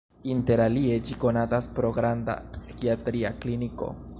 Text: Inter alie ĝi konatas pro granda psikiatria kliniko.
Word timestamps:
Inter 0.35 0.61
alie 0.63 0.95
ĝi 1.09 1.17
konatas 1.25 1.67
pro 1.75 1.91
granda 1.99 2.37
psikiatria 2.57 3.37
kliniko. 3.45 3.95